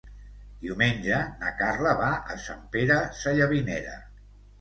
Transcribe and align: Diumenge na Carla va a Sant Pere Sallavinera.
Diumenge 0.61 1.19
na 1.43 1.51
Carla 1.59 1.91
va 1.99 2.07
a 2.37 2.37
Sant 2.45 2.63
Pere 2.77 2.97
Sallavinera. 3.21 3.93